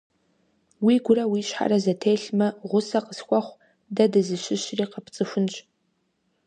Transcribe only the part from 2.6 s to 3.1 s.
гъусэ